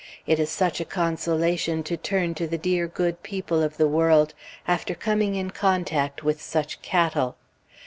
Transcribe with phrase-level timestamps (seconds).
[0.25, 4.33] It is such a consolation to turn to the dear good people of the world
[4.67, 7.35] after coming in contact with such cattle.